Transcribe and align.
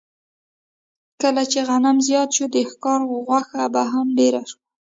کله 1.21 1.43
چې 1.51 1.59
غنم 1.67 1.97
زیات 2.07 2.29
شو، 2.35 2.45
د 2.55 2.57
ښکار 2.71 2.99
غوښه 3.09 3.61
هم 3.93 4.07
ډېره 4.17 4.41
شوه. 4.49 4.61